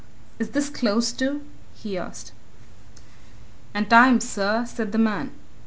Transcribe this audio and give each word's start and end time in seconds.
is 0.39 0.49
this 0.49 0.67
closed, 0.67 1.19
too?" 1.19 1.41
he 1.75 1.95
asked. 1.95 2.31
"And 3.71 3.87
time, 3.87 4.19
sir," 4.19 4.65
said 4.67 4.93
the 4.93 4.97
man. 4.97 5.29